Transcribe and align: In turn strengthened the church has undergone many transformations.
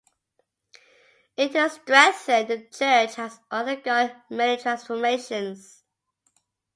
In 1.37 1.53
turn 1.53 1.69
strengthened 1.69 2.47
the 2.47 2.63
church 2.71 3.13
has 3.17 3.39
undergone 3.51 4.19
many 4.31 4.59
transformations. 4.59 5.83